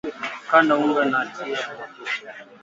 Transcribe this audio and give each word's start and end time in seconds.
kanda 0.49 0.73
unga 0.83 1.03
na 1.05 1.19
tia 1.33 1.69
mafuta 1.77 2.31